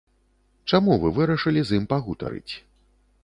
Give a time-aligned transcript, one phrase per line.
[0.71, 2.53] Чаму вы вырашылі з ім пагутарыць?